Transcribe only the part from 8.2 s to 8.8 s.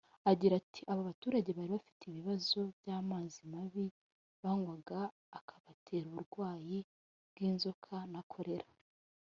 “Cholera”